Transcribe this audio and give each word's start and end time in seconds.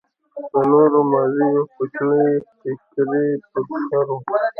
د 0.51 0.53
نورو 0.71 0.99
مازې 1.11 1.45
يو 1.55 1.63
کوچنى 1.75 2.25
ټيکرى 2.59 3.25
پر 3.51 3.63
سر 3.87 4.07
و. 4.17 4.17